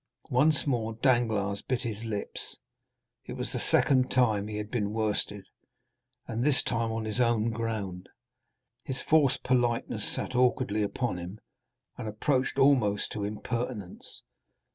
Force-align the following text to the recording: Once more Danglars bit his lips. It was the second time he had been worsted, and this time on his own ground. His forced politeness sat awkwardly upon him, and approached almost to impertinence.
Once 0.31 0.65
more 0.65 0.95
Danglars 0.95 1.61
bit 1.61 1.81
his 1.81 2.05
lips. 2.05 2.57
It 3.27 3.33
was 3.33 3.51
the 3.51 3.59
second 3.59 4.09
time 4.09 4.47
he 4.47 4.57
had 4.57 4.71
been 4.71 4.93
worsted, 4.93 5.45
and 6.27 6.43
this 6.43 6.63
time 6.63 6.91
on 6.91 7.05
his 7.05 7.19
own 7.21 7.51
ground. 7.51 8.09
His 8.83 8.99
forced 8.99 9.43
politeness 9.43 10.11
sat 10.11 10.35
awkwardly 10.35 10.81
upon 10.81 11.19
him, 11.19 11.39
and 11.99 12.07
approached 12.07 12.57
almost 12.57 13.11
to 13.11 13.23
impertinence. 13.23 14.23